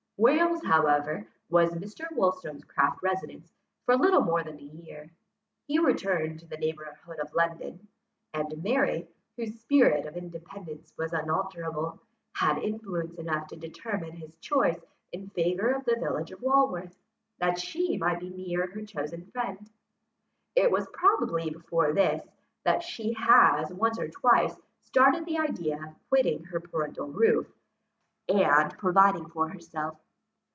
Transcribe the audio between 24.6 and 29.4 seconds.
started the idea of quitting her parental roof, and providing